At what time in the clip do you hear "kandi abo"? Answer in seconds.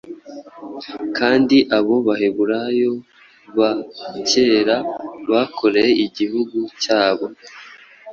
1.17-1.93